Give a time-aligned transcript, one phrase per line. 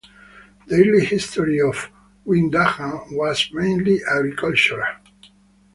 [0.65, 1.91] The early history of
[2.25, 4.87] Wyandanch was mainly agricultural.